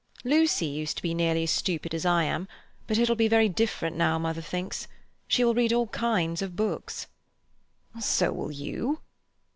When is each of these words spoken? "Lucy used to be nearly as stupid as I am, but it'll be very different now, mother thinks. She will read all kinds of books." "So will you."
"Lucy 0.23 0.65
used 0.65 0.97
to 0.97 1.03
be 1.03 1.13
nearly 1.13 1.43
as 1.43 1.51
stupid 1.51 1.93
as 1.93 2.07
I 2.07 2.23
am, 2.23 2.47
but 2.87 2.97
it'll 2.97 3.15
be 3.15 3.27
very 3.27 3.47
different 3.47 3.95
now, 3.95 4.17
mother 4.17 4.41
thinks. 4.41 4.87
She 5.27 5.43
will 5.43 5.53
read 5.53 5.71
all 5.71 5.85
kinds 5.85 6.41
of 6.41 6.55
books." 6.55 7.05
"So 7.99 8.33
will 8.33 8.51
you." 8.51 8.99